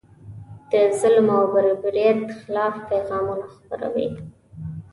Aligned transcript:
د 0.69 0.71
ظلم 0.99 1.27
او 1.37 1.43
بربریت 1.53 2.21
خلاف 2.41 2.75
پیغامونه 2.89 3.45
خپروي. 3.55 4.09